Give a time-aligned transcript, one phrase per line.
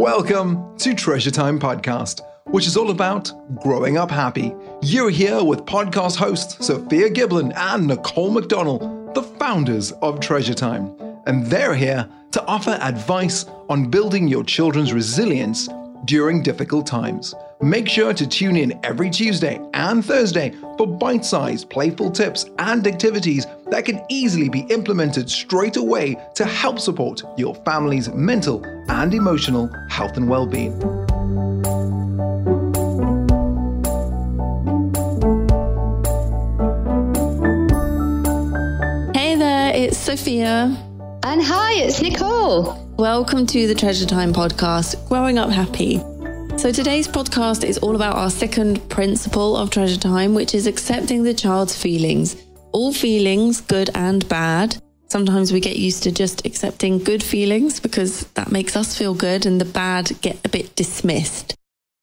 [0.00, 3.30] Welcome to Treasure Time Podcast, which is all about
[3.62, 4.54] growing up happy.
[4.80, 10.96] You're here with podcast hosts Sophia Giblin and Nicole McDonnell, the founders of Treasure Time.
[11.26, 15.68] And they're here to offer advice on building your children's resilience
[16.06, 17.34] during difficult times.
[17.62, 22.86] Make sure to tune in every Tuesday and Thursday for bite sized playful tips and
[22.86, 29.12] activities that can easily be implemented straight away to help support your family's mental and
[29.12, 30.72] emotional health and well being.
[39.12, 40.74] Hey there, it's Sophia.
[41.24, 42.74] And hi, it's Nicole.
[42.96, 46.00] Welcome to the Treasure Time podcast, Growing Up Happy.
[46.60, 51.22] So, today's podcast is all about our second principle of Treasure Time, which is accepting
[51.22, 52.36] the child's feelings.
[52.72, 54.76] All feelings, good and bad.
[55.08, 59.46] Sometimes we get used to just accepting good feelings because that makes us feel good,
[59.46, 61.54] and the bad get a bit dismissed.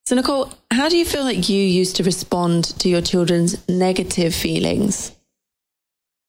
[0.07, 4.33] So, Nicole, how do you feel like you used to respond to your children's negative
[4.33, 5.11] feelings?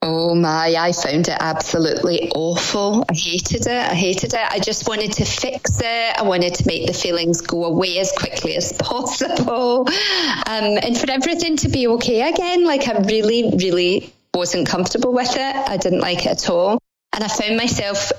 [0.01, 3.05] Oh my, I found it absolutely awful.
[3.09, 3.91] I hated it.
[3.91, 4.41] I hated it.
[4.49, 6.17] I just wanted to fix it.
[6.17, 9.89] I wanted to make the feelings go away as quickly as possible.
[9.89, 12.65] Um, and for everything to be okay again.
[12.65, 15.57] Like I really, really wasn't comfortable with it.
[15.57, 16.79] I didn't like it at all.
[17.13, 18.13] And I found myself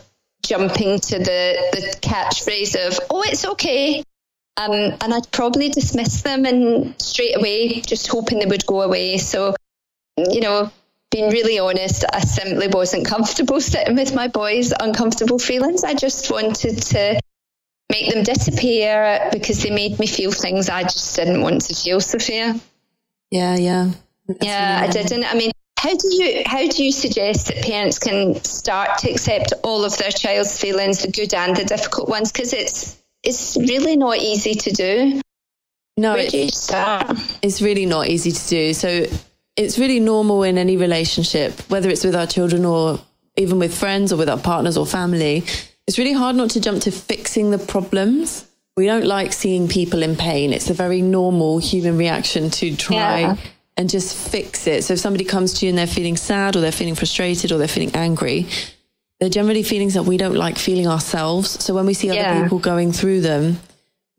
[0.43, 4.03] jumping to the, the catchphrase of, oh, it's okay.
[4.57, 9.17] Um, and I'd probably dismiss them and straight away, just hoping they would go away.
[9.17, 9.55] So,
[10.17, 10.69] you know,
[11.11, 15.83] being really honest, I simply wasn't comfortable sitting with my boys' uncomfortable feelings.
[15.83, 17.19] I just wanted to
[17.91, 21.99] make them disappear because they made me feel things I just didn't want to feel,
[21.99, 22.59] Sophia.
[23.31, 23.91] Yeah, yeah.
[24.27, 25.25] That's yeah, I didn't.
[25.25, 29.53] I mean, how do you how do you suggest that parents can start to accept
[29.63, 32.31] all of their child's feelings, the good and the difficult ones?
[32.31, 35.21] Because it's it's really not easy to do.
[35.97, 38.73] No, it, it's really not easy to do.
[38.73, 39.05] So
[39.59, 42.97] it's really normal in any relationship, whether it's with our children or
[43.35, 45.43] even with friends or with our partners or family.
[45.85, 48.47] It's really hard not to jump to fixing the problems.
[48.77, 50.53] We don't like seeing people in pain.
[50.53, 53.35] It's a very normal human reaction to try yeah.
[53.75, 54.85] and just fix it.
[54.85, 57.57] So if somebody comes to you and they're feeling sad or they're feeling frustrated or
[57.57, 58.47] they're feeling angry,
[59.19, 61.61] they're generally feelings that we don't like feeling ourselves.
[61.61, 62.43] So when we see other yeah.
[62.43, 63.59] people going through them,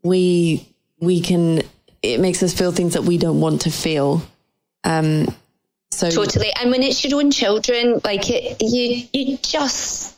[0.03, 0.67] we
[0.99, 1.63] we can
[2.03, 4.21] it makes us feel things that we don't want to feel.
[4.83, 5.33] Um,
[5.91, 6.51] so totally.
[6.59, 10.15] And when it's your own children, like it, you, you just,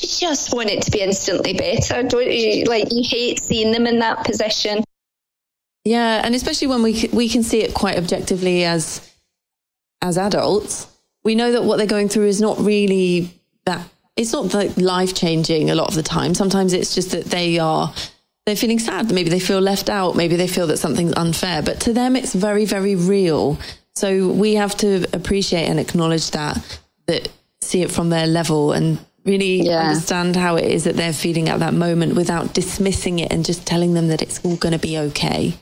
[0.00, 2.64] you just want it to be instantly better, don't you?
[2.64, 4.84] Like you hate seeing them in that position.
[5.84, 9.08] Yeah, and especially when we we can see it quite objectively as
[10.00, 10.86] as adults,
[11.24, 13.30] we know that what they're going through is not really
[13.64, 13.88] that.
[14.14, 16.34] It's not like life changing a lot of the time.
[16.34, 17.92] Sometimes it's just that they are
[18.46, 19.10] they're feeling sad.
[19.10, 20.14] Maybe they feel left out.
[20.14, 21.62] Maybe they feel that something's unfair.
[21.62, 23.58] But to them, it's very very real.
[23.94, 27.28] So we have to appreciate and acknowledge that, that
[27.60, 29.88] see it from their level and really yeah.
[29.88, 33.66] understand how it is that they're feeling at that moment without dismissing it and just
[33.66, 35.54] telling them that it's all going to be okay.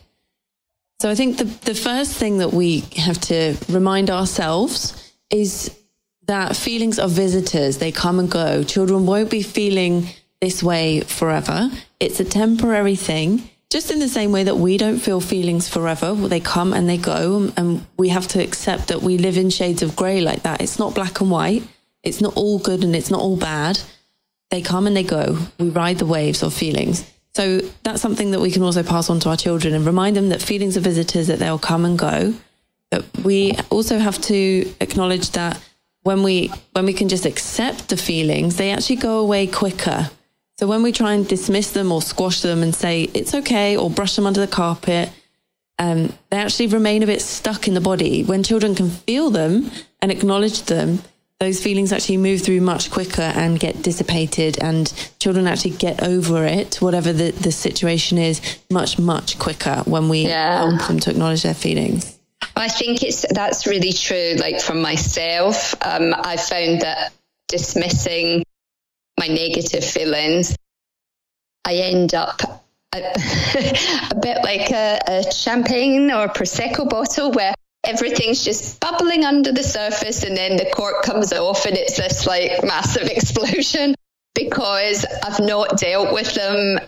[1.00, 5.76] So I think the, the first thing that we have to remind ourselves is
[6.26, 7.78] that feelings are visitors.
[7.78, 8.62] They come and go.
[8.62, 10.08] Children won't be feeling
[10.40, 11.70] this way forever.
[11.98, 16.12] It's a temporary thing just in the same way that we don't feel feelings forever,
[16.14, 19.82] they come and they go, and we have to accept that we live in shades
[19.82, 20.60] of grey like that.
[20.60, 21.62] It's not black and white.
[22.02, 23.80] It's not all good and it's not all bad.
[24.50, 25.38] They come and they go.
[25.58, 27.08] We ride the waves of feelings.
[27.34, 30.30] So that's something that we can also pass on to our children and remind them
[30.30, 32.34] that feelings are visitors, that they'll come and go.
[32.90, 35.62] But we also have to acknowledge that
[36.02, 40.10] when we when we can just accept the feelings, they actually go away quicker
[40.60, 43.88] so when we try and dismiss them or squash them and say it's okay or
[43.88, 45.10] brush them under the carpet,
[45.78, 48.24] um, they actually remain a bit stuck in the body.
[48.24, 49.70] When children can feel them
[50.02, 50.98] and acknowledge them,
[51.38, 56.44] those feelings actually move through much quicker and get dissipated and children actually get over
[56.44, 60.58] it whatever the, the situation is much much quicker when we yeah.
[60.58, 62.18] help them to acknowledge their feelings
[62.56, 67.10] i think it's that's really true like from myself um, i found that
[67.48, 68.44] dismissing
[69.20, 70.56] my negative feelings,
[71.64, 72.40] I end up
[72.92, 72.98] a,
[74.10, 79.62] a bit like a, a champagne or prosecco bottle where everything's just bubbling under the
[79.62, 83.94] surface and then the cork comes off and it's this like massive explosion
[84.34, 86.80] because I've not dealt with them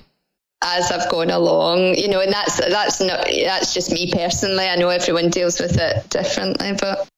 [0.64, 4.64] as I've gone along, you know, and that's that's not that's just me personally.
[4.64, 7.08] I know everyone deals with it differently, but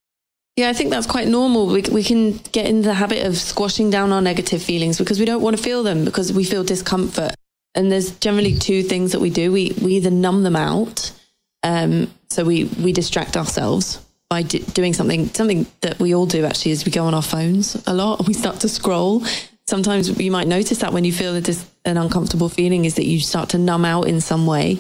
[0.56, 1.66] yeah, I think that's quite normal.
[1.66, 5.24] We, we can get in the habit of squashing down our negative feelings because we
[5.24, 7.34] don't want to feel them because we feel discomfort.
[7.74, 9.50] And there's generally two things that we do.
[9.50, 11.10] We we either numb them out,
[11.64, 16.44] um, so we we distract ourselves by d- doing something something that we all do
[16.44, 19.24] actually is we go on our phones a lot and we start to scroll.
[19.66, 23.18] Sometimes you might notice that when you feel there's an uncomfortable feeling is that you
[23.18, 24.78] start to numb out in some way.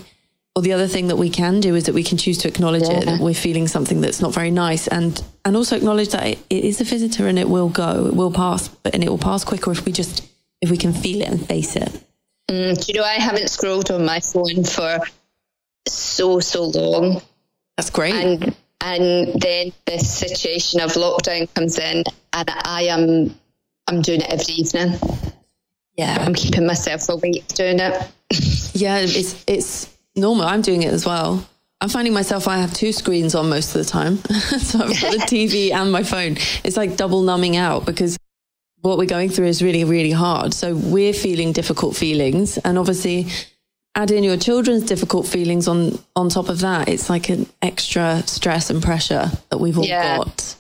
[0.56, 2.84] Or the other thing that we can do is that we can choose to acknowledge
[2.84, 2.98] yeah.
[2.98, 6.38] it that we're feeling something that's not very nice and and also acknowledge that it,
[6.48, 9.18] it is a visitor and it will go, it will pass, but and it will
[9.18, 10.28] pass quicker if we just
[10.60, 11.90] if we can feel it and face it.
[12.48, 15.00] Mm, do you know I haven't scrolled on my phone for
[15.88, 17.20] so so long.
[17.76, 18.14] That's great.
[18.14, 23.34] And and then this situation of lockdown comes in and I am
[23.88, 24.98] I'm doing it every evening.
[25.96, 26.16] Yeah.
[26.20, 28.10] I'm keeping myself awake doing it.
[28.74, 30.46] yeah, it's it's normal.
[30.46, 31.46] I'm doing it as well.
[31.80, 34.16] I'm finding myself I have two screens on most of the time.
[34.58, 36.36] so I've got the TV and my phone.
[36.64, 38.16] It's like double numbing out because
[38.80, 40.54] what we're going through is really, really hard.
[40.54, 42.58] So we're feeling difficult feelings.
[42.58, 43.26] And obviously
[43.94, 48.22] add in your children's difficult feelings on on top of that it's like an extra
[48.26, 50.18] stress and pressure that we've all yeah.
[50.18, 50.56] got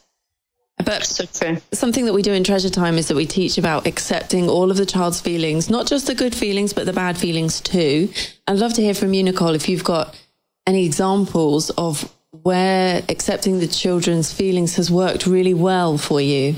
[0.84, 4.48] but so something that we do in treasure time is that we teach about accepting
[4.48, 8.08] all of the child's feelings not just the good feelings but the bad feelings too.
[8.46, 10.18] I'd love to hear from you nicole if you've got
[10.66, 12.10] any examples of
[12.42, 16.56] where accepting the children's feelings has worked really well for you.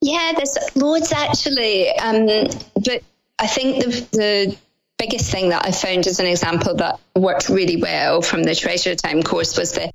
[0.00, 1.90] Yeah there's loads actually.
[1.96, 2.26] Um,
[2.74, 3.02] but
[3.38, 4.56] i think the the
[5.00, 8.94] biggest thing that I found as an example that worked really well from the Treasure
[8.94, 9.90] Time course was the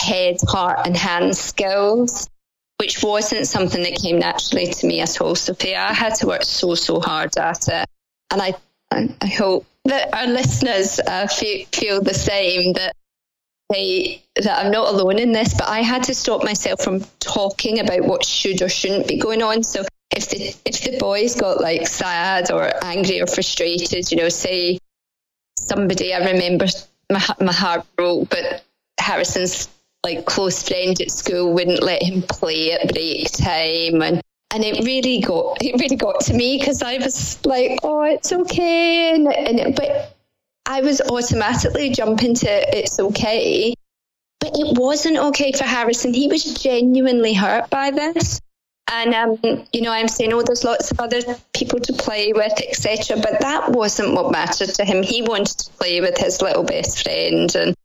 [0.00, 2.30] head, heart, and hand skills,
[2.78, 5.80] which wasn't something that came naturally to me at all, Sophia.
[5.80, 7.88] I had to work so, so hard at it.
[8.30, 8.54] And I,
[8.90, 12.94] I hope that our listeners uh, feel, feel the same that
[13.70, 17.80] they, that I'm not alone in this, but I had to stop myself from talking
[17.80, 19.62] about what should or shouldn't be going on.
[19.62, 19.84] So
[20.14, 24.78] if the if the boys got like sad or angry or frustrated, you know, say
[25.58, 26.66] somebody I remember
[27.10, 28.64] my my heart broke, but
[28.98, 29.68] Harrison's
[30.06, 34.22] like close friend at school wouldn't let him play at break time and
[34.54, 38.32] and it really got it really got to me because I was like, oh, it's
[38.32, 40.16] okay, and, and but
[40.64, 43.74] I was automatically jumping to it's okay,
[44.40, 46.14] but it wasn't okay for Harrison.
[46.14, 48.40] He was genuinely hurt by this,
[48.90, 51.20] and um, you know, I'm saying, oh, there's lots of other
[51.52, 53.18] people to play with, etc.
[53.20, 55.02] But that wasn't what mattered to him.
[55.02, 57.75] He wanted to play with his little best friend, and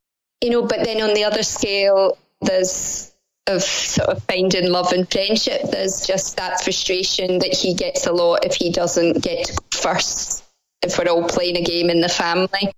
[0.41, 0.63] you know.
[0.63, 3.11] But then on the other scale, there's
[3.47, 5.61] of sort of finding love and friendship.
[5.71, 9.77] There's just that frustration that he gets a lot if he doesn't get to go
[9.77, 10.43] first.
[10.81, 12.73] If we're all playing a game in the family,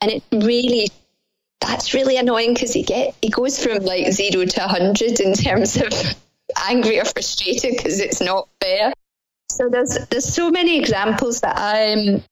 [0.00, 0.88] and it really
[1.60, 5.76] that's really annoying because he get he goes from like zero to hundred in terms
[5.76, 5.92] of
[6.68, 8.92] angry or frustrated because it's not fair.
[9.50, 12.22] So there's there's so many examples that I'm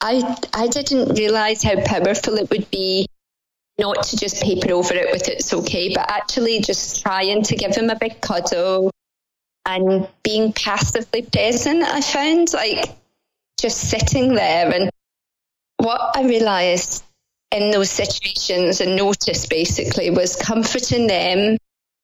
[0.00, 3.06] I I didn't realize how powerful it would be
[3.80, 7.74] not to just paper over it with it's okay, but actually just trying to give
[7.74, 8.90] him a big cuddle
[9.66, 11.82] and being passively present.
[11.82, 12.94] I found like
[13.60, 14.90] just sitting there and
[15.78, 17.02] what I realized
[17.50, 21.56] in those situations and noticed basically was comforting them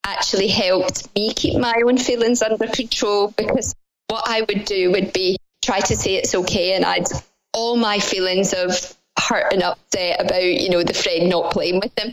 [0.05, 3.75] actually helped me keep my own feelings under control because
[4.09, 7.07] what I would do would be try to say it's okay and I'd
[7.53, 11.95] all my feelings of hurt and upset about, you know, the friend not playing with
[11.95, 12.13] them,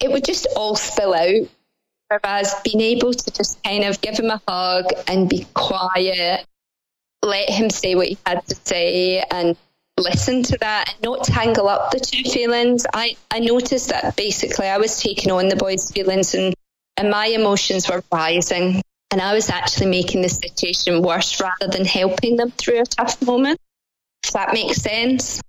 [0.00, 1.48] it would just all spill out.
[2.08, 6.44] Whereas being able to just kind of give him a hug and be quiet,
[7.22, 9.56] let him say what he had to say and
[9.98, 12.86] listen to that and not tangle up the two feelings.
[12.92, 16.54] I, I noticed that basically I was taking on the boy's feelings and
[16.96, 18.82] and my emotions were rising.
[19.10, 23.22] And I was actually making the situation worse rather than helping them through a tough
[23.22, 23.58] moment.
[24.24, 25.40] If that makes sense.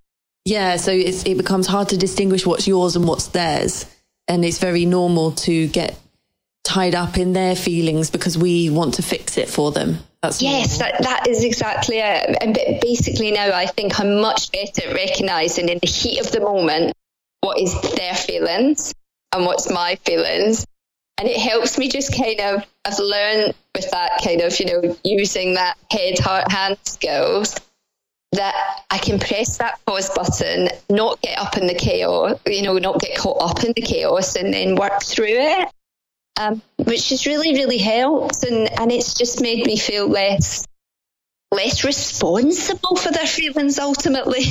[0.46, 3.84] Yeah, so it becomes hard to distinguish what's yours and what's theirs.
[4.28, 5.98] And it's very normal to get
[6.62, 9.98] tied up in their feelings because we want to fix it for them.
[10.22, 12.38] That's yes, that, that is exactly it.
[12.40, 16.40] And basically now I think I'm much better at recognizing in the heat of the
[16.40, 16.92] moment
[17.40, 18.94] what is their feelings
[19.34, 20.64] and what's my feelings
[21.18, 24.96] and it helps me just kind of I've learned with that kind of you know
[25.04, 27.56] using that head heart hand skills
[28.36, 32.78] that I can press that pause button, not get up in the chaos, you know,
[32.78, 35.68] not get caught up in the chaos, and then work through it,
[36.40, 40.66] um, which has really really helped, and and it's just made me feel less
[41.52, 44.44] less responsible for their feelings ultimately.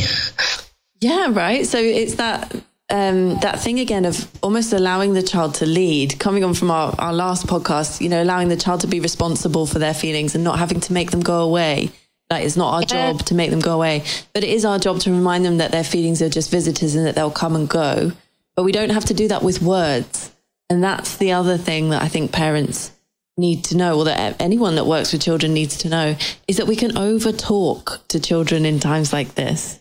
[1.01, 1.65] yeah, right.
[1.65, 2.53] So it's that
[2.89, 6.93] um, that thing again of almost allowing the child to lead, coming on from our,
[6.99, 10.43] our last podcast, you know, allowing the child to be responsible for their feelings and
[10.43, 11.91] not having to make them go away.
[12.29, 13.12] That is not our Yeah.
[13.12, 14.03] job to make them go away,
[14.34, 17.05] but it is our job to remind them that their feelings are just visitors and
[17.05, 18.13] that they'll come and go.
[18.55, 20.32] But we don't have to do that with words.
[20.70, 22.91] And that's the other thing that I think parents
[23.38, 26.15] need to know, or that anyone that works with children needs to know,
[26.48, 29.79] is that we can over talk to children in times like this.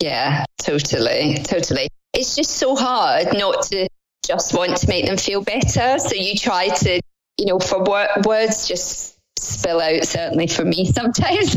[0.00, 1.88] Yeah, totally, totally.
[2.12, 3.88] It's just so hard not to
[4.26, 5.98] just want to make them feel better.
[5.98, 7.00] So you try to,
[7.38, 11.56] you know, for wor- words just spill out, certainly for me sometimes.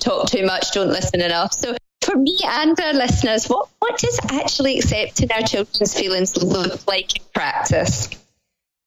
[0.00, 1.52] Talk too much, don't listen enough.
[1.52, 6.86] So for me and our listeners, what, what does actually accepting our children's feelings look
[6.86, 8.08] like in practice?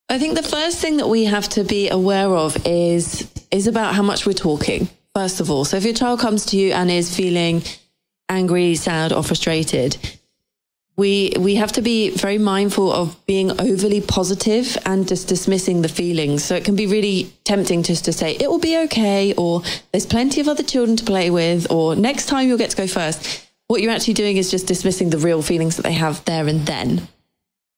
[0.10, 3.96] I think the first thing that we have to be aware of is is about
[3.96, 4.90] how much we're talking.
[5.16, 7.64] First of all, so if your child comes to you and is feeling
[8.30, 9.98] angry, sad, or frustrated,
[10.98, 15.90] we we have to be very mindful of being overly positive and just dismissing the
[15.90, 16.44] feelings.
[16.44, 19.62] So it can be really tempting just to say it will be okay, or
[19.92, 22.88] there's plenty of other children to play with, or next time you'll get to go
[22.88, 23.48] first.
[23.68, 26.66] What you're actually doing is just dismissing the real feelings that they have there and
[26.66, 27.08] then.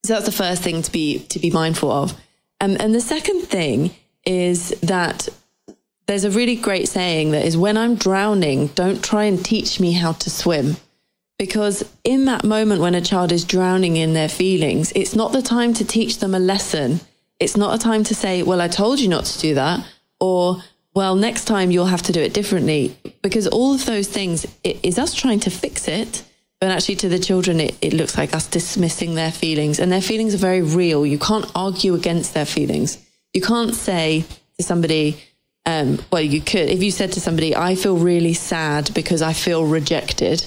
[0.06, 2.14] So that's the first thing to be to be mindful of.
[2.62, 3.92] Um, and the second thing
[4.26, 5.30] is that
[6.08, 9.94] there's a really great saying that is when I'm drowning, don't try and teach me
[9.94, 10.78] how to swim.
[11.38, 15.42] Because in that moment when a child is drowning in their feelings, it's not the
[15.42, 17.00] time to teach them a lesson.
[17.40, 19.86] It's not a time to say, well, I told you not to do that.
[20.20, 20.64] Or,
[20.96, 22.98] well, next time you'll have to do it differently.
[23.22, 26.24] Because all of those things it is us trying to fix it.
[26.60, 29.78] But actually, to the children, it, it looks like us dismissing their feelings.
[29.78, 31.06] And their feelings are very real.
[31.06, 32.98] You can't argue against their feelings.
[33.32, 34.26] You can't say
[34.58, 35.22] to somebody,
[35.68, 36.70] um, well, you could.
[36.70, 40.44] If you said to somebody, I feel really sad because I feel rejected.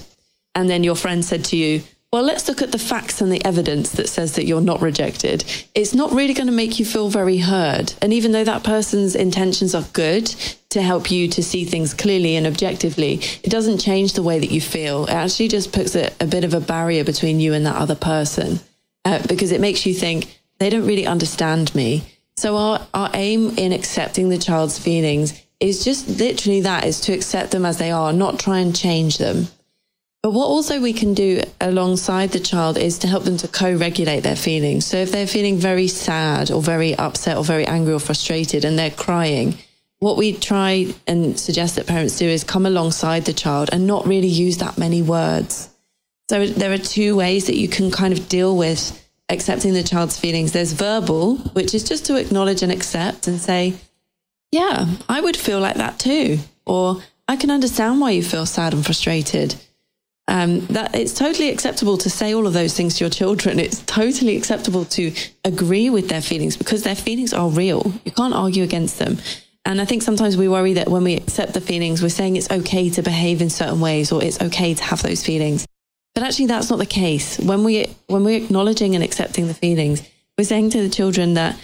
[0.54, 3.44] And then your friend said to you, well, let's look at the facts and the
[3.44, 5.44] evidence that says that you're not rejected.
[5.76, 7.94] It's not really going to make you feel very heard.
[8.02, 10.26] And even though that person's intentions are good
[10.70, 14.50] to help you to see things clearly and objectively, it doesn't change the way that
[14.50, 15.04] you feel.
[15.04, 17.94] It actually just puts a, a bit of a barrier between you and that other
[17.94, 18.58] person
[19.04, 22.02] uh, because it makes you think they don't really understand me.
[22.36, 27.12] So our, our aim in accepting the child's feelings is just literally that is to
[27.12, 29.46] accept them as they are, not try and change them.
[30.22, 34.20] But what also we can do alongside the child is to help them to co-regulate
[34.20, 34.84] their feelings.
[34.84, 38.78] So if they're feeling very sad or very upset or very angry or frustrated and
[38.78, 39.56] they're crying,
[39.98, 44.06] what we try and suggest that parents do is come alongside the child and not
[44.06, 45.70] really use that many words.
[46.28, 48.96] So there are two ways that you can kind of deal with
[49.30, 50.52] accepting the child's feelings.
[50.52, 53.74] There's verbal, which is just to acknowledge and accept and say,
[54.52, 56.38] yeah, I would feel like that too.
[56.66, 59.54] Or I can understand why you feel sad and frustrated.
[60.30, 63.58] Um, that it's totally acceptable to say all of those things to your children.
[63.58, 65.12] It's totally acceptable to
[65.44, 67.92] agree with their feelings because their feelings are real.
[68.04, 69.18] You can't argue against them.
[69.64, 72.48] And I think sometimes we worry that when we accept the feelings, we're saying it's
[72.48, 75.66] okay to behave in certain ways or it's okay to have those feelings.
[76.14, 77.36] But actually, that's not the case.
[77.40, 80.08] When we when we're acknowledging and accepting the feelings,
[80.38, 81.58] we're saying to the children that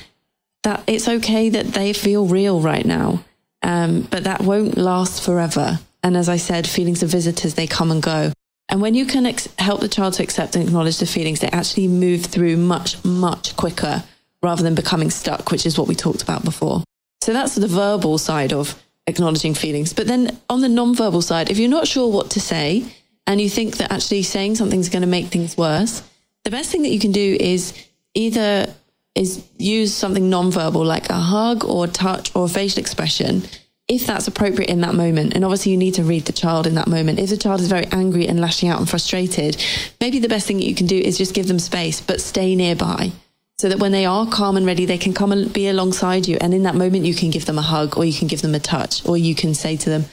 [0.64, 3.24] that it's okay that they feel real right now,
[3.62, 5.78] um, but that won't last forever.
[6.02, 8.32] And as I said, feelings are visitors; they come and go.
[8.68, 11.48] And when you can ex- help the child to accept and acknowledge the feelings, they
[11.48, 14.02] actually move through much, much quicker
[14.42, 16.82] rather than becoming stuck, which is what we talked about before.
[17.22, 19.92] So that's the verbal side of acknowledging feelings.
[19.92, 22.84] But then on the non-verbal side, if you're not sure what to say
[23.26, 26.02] and you think that actually saying something's going to make things worse,
[26.44, 27.72] the best thing that you can do is
[28.14, 28.72] either
[29.14, 33.42] is use something non-verbal like a hug or touch or facial expression
[33.88, 35.34] if that's appropriate in that moment.
[35.34, 37.18] And obviously, you need to read the child in that moment.
[37.18, 39.62] If the child is very angry and lashing out and frustrated,
[40.00, 42.56] maybe the best thing that you can do is just give them space, but stay
[42.56, 43.12] nearby
[43.58, 46.36] so that when they are calm and ready, they can come and be alongside you.
[46.40, 48.54] And in that moment, you can give them a hug or you can give them
[48.54, 50.04] a touch or you can say to them,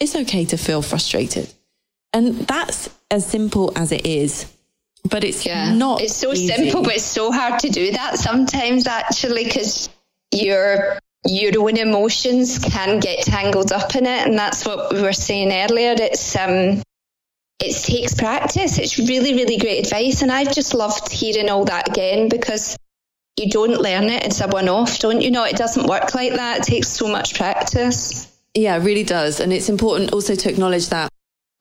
[0.00, 1.50] it's okay to feel frustrated.
[2.12, 4.52] And that's as simple as it is.
[5.08, 5.72] But it's Yeah.
[5.72, 6.02] not.
[6.02, 6.48] It's so easy.
[6.48, 9.88] simple, but it's so hard to do that sometimes actually because
[10.32, 14.26] your your own emotions can get tangled up in it.
[14.26, 15.94] And that's what we were saying earlier.
[15.98, 16.82] It's um
[17.60, 18.78] it takes practice.
[18.78, 20.22] It's really, really great advice.
[20.22, 22.76] And i've just loved hearing all that again because
[23.36, 24.24] you don't learn it.
[24.24, 25.44] It's a one off, don't you know?
[25.44, 26.58] It doesn't work like that.
[26.58, 28.26] It takes so much practice.
[28.54, 29.40] Yeah, it really does.
[29.40, 31.10] And it's important also to acknowledge that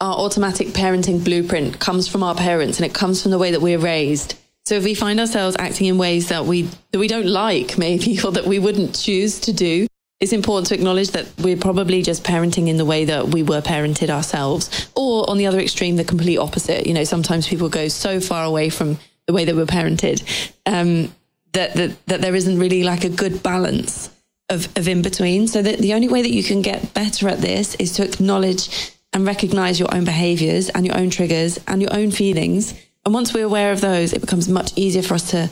[0.01, 3.61] our automatic parenting blueprint comes from our parents and it comes from the way that
[3.61, 4.35] we're raised.
[4.69, 8.19] So if we find ourselves acting in ways that we that we don't like maybe
[8.23, 9.87] or that we wouldn't choose to do,
[10.19, 13.61] it's important to acknowledge that we're probably just parenting in the way that we were
[13.61, 14.91] parented ourselves.
[14.95, 16.85] Or on the other extreme, the complete opposite.
[16.85, 20.21] You know, sometimes people go so far away from the way they were parented
[20.67, 21.11] um,
[21.53, 24.11] that, that that there isn't really like a good balance.
[24.49, 25.47] of, of in between.
[25.47, 28.69] So that the only way that you can get better at this is to acknowledge
[29.13, 32.75] and recognize your own behaviors and your own triggers and your own feelings.
[33.09, 35.49] And once we're aware of those, it becomes much easier for us to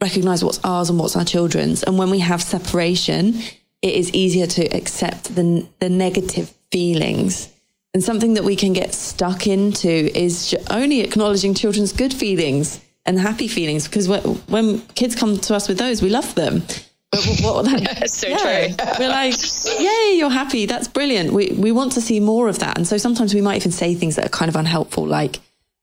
[0.00, 1.82] recognize what's ours and what's our children's.
[1.82, 3.34] And when we have separation,
[3.82, 7.52] it is easier to accept the, the negative feelings.
[7.92, 13.20] And something that we can get stuck into is only acknowledging children's good feelings and
[13.20, 14.08] happy feelings because
[14.48, 16.62] when kids come to us with those, we love them.
[17.42, 18.76] What, that, so yeah, true.
[18.98, 19.34] we're like,
[19.78, 20.64] yay, you're happy.
[20.64, 21.34] That's brilliant.
[21.34, 22.78] We, we want to see more of that.
[22.78, 25.40] And so sometimes we might even say things that are kind of unhelpful, like,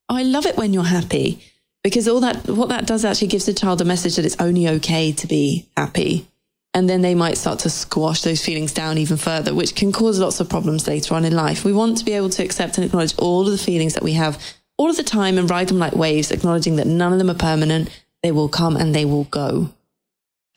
[0.10, 1.42] I love it when you're happy.
[1.84, 4.68] Because all that, what that does actually gives the child a message that it's only
[4.68, 6.28] okay to be happy.
[6.74, 10.20] And then they might start to squash those feelings down even further, which can cause
[10.20, 11.64] lots of problems later on in life.
[11.64, 14.14] We want to be able to accept and acknowledge all of the feelings that we
[14.14, 14.42] have
[14.78, 17.36] all of the time and ride them like waves, acknowledging that none of them are
[17.36, 17.90] permanent.
[18.24, 19.70] They will come and they will go.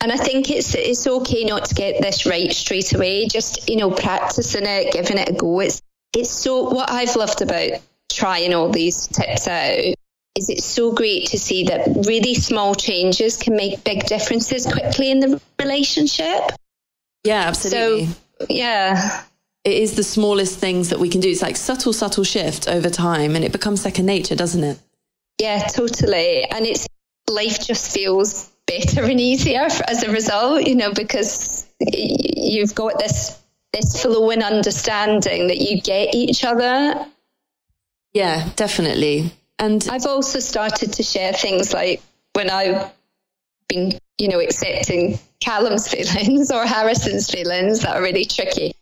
[0.01, 3.27] And I think it's it's okay not to get this right straight away.
[3.27, 5.59] Just you know, practicing it, giving it a go.
[5.59, 5.81] It's
[6.15, 9.93] it's so what I've loved about trying all these tips out
[10.35, 15.11] is it's so great to see that really small changes can make big differences quickly
[15.11, 16.51] in the relationship.
[17.23, 18.05] Yeah, absolutely.
[18.05, 19.23] So yeah.
[19.65, 21.29] It is the smallest things that we can do.
[21.29, 24.79] It's like subtle, subtle shift over time and it becomes second nature, doesn't it?
[25.39, 26.43] Yeah, totally.
[26.45, 26.87] And it's
[27.29, 33.37] life just feels better and easier as a result, you know, because you've got this
[33.73, 37.05] this flow flowing understanding that you get each other.
[38.13, 39.31] Yeah, definitely.
[39.57, 42.01] And I've also started to share things like
[42.33, 42.91] when I've
[43.67, 48.73] been, you know, accepting Callum's feelings or Harrison's feelings that are really tricky.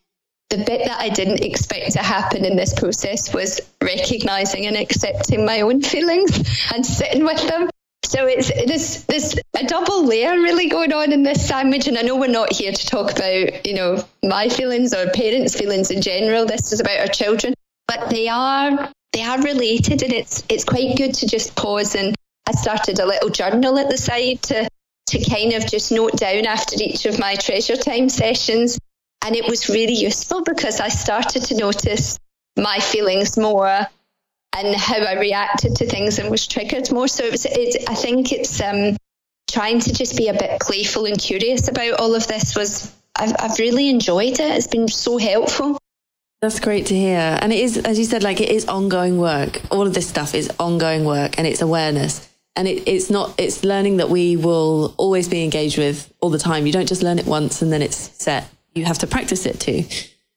[0.50, 5.46] The bit that I didn't expect to happen in this process was recognizing and accepting
[5.46, 7.70] my own feelings and sitting with them
[8.08, 11.88] so it's this this a double layer really going on in this sandwich.
[11.88, 15.58] And I know we're not here to talk about, you know, my feelings or parents'
[15.58, 16.46] feelings in general.
[16.46, 17.54] This is about our children.
[17.86, 22.16] But they are they are related and it's it's quite good to just pause and
[22.48, 24.70] I started a little journal at the side to
[25.08, 28.78] to kind of just note down after each of my treasure time sessions.
[29.26, 32.20] And it was really useful because I started to notice
[32.58, 33.88] my feelings more
[34.56, 37.08] and how I reacted to things and was triggered more.
[37.08, 38.98] So it was, it, I think it's um,
[39.50, 43.36] trying to just be a bit playful and curious about all of this was, I've,
[43.40, 44.40] I've really enjoyed it.
[44.40, 45.80] It's been so helpful.
[46.42, 47.38] That's great to hear.
[47.42, 49.60] And it is, as you said, like it is ongoing work.
[49.72, 52.30] All of this stuff is ongoing work and it's awareness.
[52.56, 56.38] And it, it's not, it's learning that we will always be engaged with all the
[56.38, 56.68] time.
[56.68, 58.48] You don't just learn it once and then it's set.
[58.76, 59.86] You have to practice it too.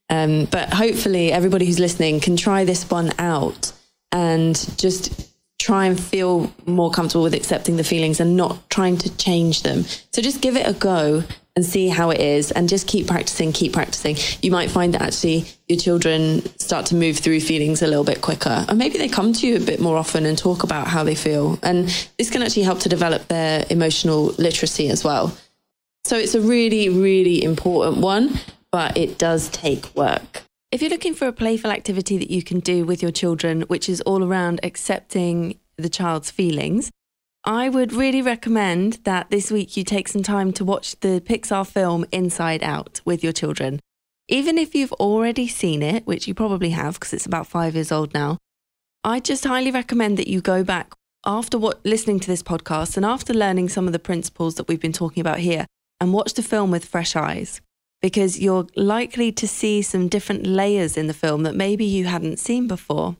[0.09, 3.73] Um, but hopefully everybody who's listening can try this one out
[4.11, 9.17] and just try and feel more comfortable with accepting the feelings and not trying to
[9.19, 9.85] change them.
[10.13, 11.25] So just give it a go
[11.57, 14.17] and see how it is and just keep practicing, keep practicing.
[14.43, 18.21] You might find that actually your children start to move through feelings a little bit
[18.21, 18.65] quicker.
[18.69, 21.15] Or maybe they come to you a bit more often and talk about how they
[21.15, 21.59] feel.
[21.63, 25.37] And this can actually help to develop their emotional literacy as well.
[26.05, 28.39] So it's a really, really important one,
[28.71, 30.43] but it does take work.
[30.73, 33.89] If you're looking for a playful activity that you can do with your children, which
[33.89, 36.91] is all around accepting the child's feelings,
[37.45, 41.67] I would really recommend that this week you take some time to watch the Pixar
[41.67, 43.81] film Inside Out with your children.
[44.29, 47.91] Even if you've already seen it, which you probably have because it's about five years
[47.91, 48.37] old now,
[49.05, 50.93] I just highly recommend that you go back
[51.25, 54.79] after what listening to this podcast and after learning some of the principles that we've
[54.79, 55.65] been talking about here
[55.99, 57.63] and watch the film with fresh eyes
[58.03, 62.39] because you're likely to see some different layers in the film that maybe you hadn't
[62.39, 63.17] seen before.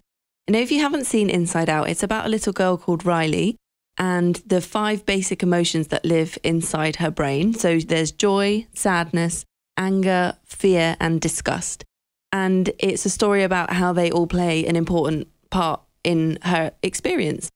[0.47, 3.57] And if you haven't seen Inside Out, it's about a little girl called Riley
[4.01, 7.53] and the five basic emotions that live inside her brain.
[7.53, 9.45] So there's joy, sadness,
[9.77, 11.85] anger, fear, and disgust.
[12.33, 17.51] And it's a story about how they all play an important part in her experience.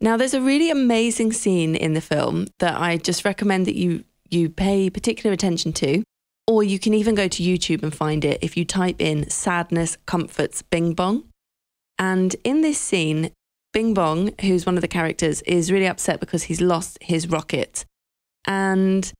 [0.00, 4.04] Now, there's a really amazing scene in the film that I just recommend that you
[4.30, 6.02] you pay particular attention to.
[6.48, 9.98] Or you can even go to YouTube and find it if you type in sadness
[10.06, 11.24] comforts Bing Bong.
[11.98, 13.30] And in this scene,
[13.72, 17.84] Bing Bong, who's one of the characters, is really upset because he's lost his rocket.
[18.46, 19.10] And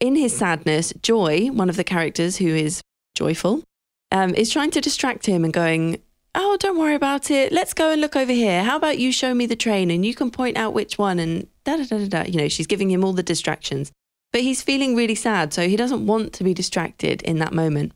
[0.00, 2.80] in his sadness, Joy, one of the characters who is
[3.14, 3.62] joyful,
[4.10, 6.00] um, is trying to distract him and going,
[6.36, 7.52] Oh, don't worry about it.
[7.52, 8.64] Let's go and look over here.
[8.64, 11.46] How about you show me the train and you can point out which one and
[11.64, 12.22] da da da da da.
[12.24, 13.92] You know, she's giving him all the distractions.
[14.32, 17.92] But he's feeling really sad, so he doesn't want to be distracted in that moment.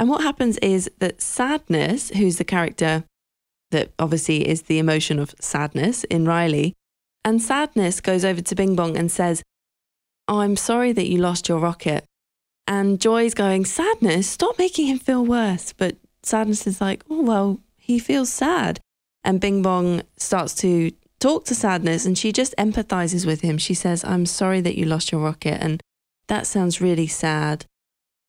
[0.00, 3.04] And what happens is that sadness, who's the character
[3.70, 6.74] that obviously is the emotion of sadness in Riley,
[7.24, 9.42] and sadness goes over to Bing Bong and says,
[10.28, 12.04] Oh, I'm sorry that you lost your rocket.
[12.66, 15.72] And Joy's going, Sadness, stop making him feel worse.
[15.72, 18.80] But Sadness is like, Oh, well, he feels sad.
[19.22, 23.56] And Bing Bong starts to talk to Sadness and she just empathizes with him.
[23.56, 25.62] She says, I'm sorry that you lost your rocket.
[25.62, 25.80] And
[26.28, 27.64] that sounds really sad.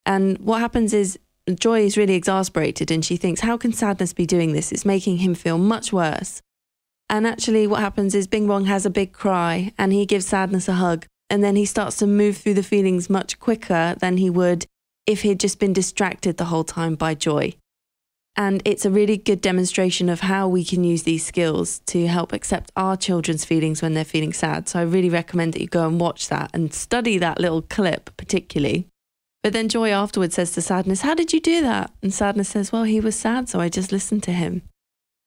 [0.06, 1.20] And what happens is
[1.54, 4.72] Joy is really exasperated and she thinks, How can Sadness be doing this?
[4.72, 6.42] It's making him feel much worse.
[7.08, 10.68] And actually, what happens is Bing Bong has a big cry and he gives Sadness
[10.68, 11.06] a hug.
[11.30, 14.66] And then he starts to move through the feelings much quicker than he would
[15.06, 17.54] if he'd just been distracted the whole time by joy.
[18.36, 22.34] And it's a really good demonstration of how we can use these skills to help
[22.34, 24.68] accept our children's feelings when they're feeling sad.
[24.68, 28.10] So I really recommend that you go and watch that and study that little clip,
[28.18, 28.88] particularly.
[29.46, 31.92] But then Joy afterwards says to Sadness, How did you do that?
[32.02, 34.64] And Sadness says, Well, he was sad, so I just listened to him.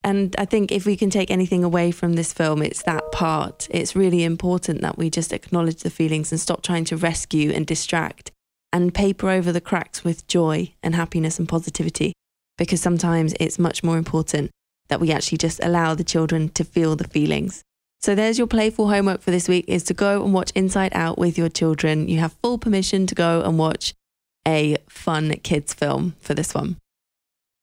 [0.03, 3.69] And I think if we can take anything away from this film, it's that part.
[3.71, 7.65] It's really important that we just acknowledge the feelings and stop trying to rescue and
[7.65, 8.33] distract
[8.73, 12.13] and paper over the cracks with joy and happiness and positivity.
[12.57, 14.51] Because sometimes it's much more important
[14.89, 17.63] that we actually just allow the children to feel the feelings.
[18.01, 21.19] So there's your playful homework for this week is to go and watch Inside Out
[21.19, 22.09] with your children.
[22.09, 23.95] You have full permission to go and watch
[24.49, 26.77] a fun kids film for this one.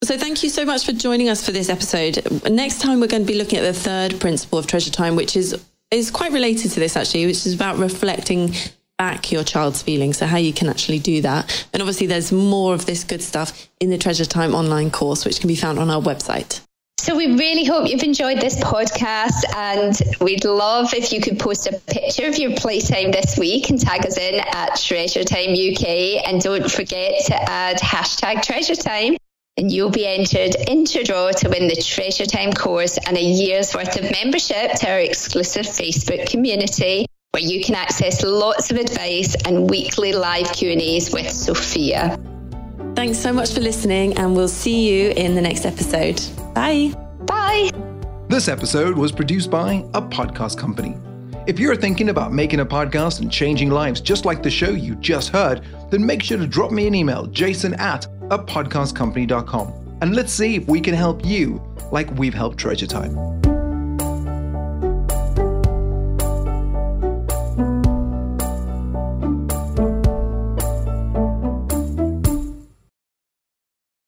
[0.03, 2.21] So, thank you so much for joining us for this episode.
[2.49, 5.35] Next time, we're going to be looking at the third principle of treasure time, which
[5.35, 5.59] is
[5.91, 8.53] is quite related to this actually, which is about reflecting
[8.97, 10.17] back your child's feelings.
[10.17, 11.67] So, how you can actually do that.
[11.73, 15.39] And obviously, there's more of this good stuff in the Treasure Time online course, which
[15.39, 16.64] can be found on our website.
[17.05, 21.67] So we really hope you've enjoyed this podcast and we'd love if you could post
[21.67, 26.25] a picture of your playtime this week and tag us in at Treasure Time UK
[26.27, 29.17] and don't forget to add hashtag Treasure Time
[29.55, 33.23] and you'll be entered into a draw to win the Treasure Time course and a
[33.23, 38.77] year's worth of membership to our exclusive Facebook community where you can access lots of
[38.77, 42.17] advice and weekly live Q&As with Sophia.
[42.95, 46.19] Thanks so much for listening and we'll see you in the next episode.
[46.55, 46.93] Bye.
[47.25, 47.69] Bye.
[48.29, 50.97] This episode was produced by a podcast company.
[51.47, 54.95] If you're thinking about making a podcast and changing lives just like the show you
[54.95, 59.97] just heard, then make sure to drop me an email, jason at a podcastcompany.com.
[60.01, 63.44] And let's see if we can help you like we've helped Treasure Time.